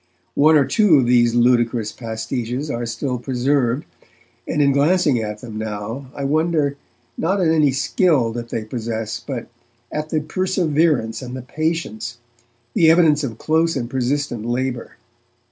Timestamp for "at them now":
5.21-6.09